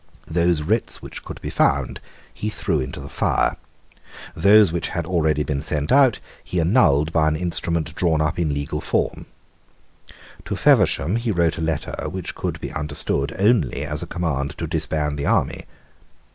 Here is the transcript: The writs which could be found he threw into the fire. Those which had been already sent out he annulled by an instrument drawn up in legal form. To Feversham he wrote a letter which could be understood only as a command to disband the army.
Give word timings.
The 0.25 0.47
writs 0.67 1.03
which 1.03 1.23
could 1.23 1.39
be 1.43 1.51
found 1.51 1.99
he 2.33 2.49
threw 2.49 2.79
into 2.79 2.99
the 2.99 3.07
fire. 3.07 3.55
Those 4.35 4.71
which 4.73 4.87
had 4.87 5.03
been 5.03 5.11
already 5.11 5.61
sent 5.61 5.91
out 5.91 6.19
he 6.43 6.59
annulled 6.59 7.11
by 7.13 7.27
an 7.27 7.35
instrument 7.35 7.93
drawn 7.93 8.19
up 8.19 8.39
in 8.39 8.51
legal 8.51 8.81
form. 8.81 9.27
To 10.45 10.55
Feversham 10.55 11.17
he 11.17 11.29
wrote 11.31 11.59
a 11.59 11.61
letter 11.61 12.09
which 12.09 12.33
could 12.33 12.59
be 12.59 12.71
understood 12.71 13.35
only 13.37 13.85
as 13.85 14.01
a 14.01 14.07
command 14.07 14.57
to 14.57 14.65
disband 14.65 15.19
the 15.19 15.27
army. 15.27 15.65